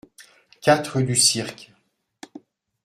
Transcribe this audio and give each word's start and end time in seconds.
quatre 0.61 0.95
rue 0.95 1.03
du 1.03 1.15
Cirque 1.15 1.71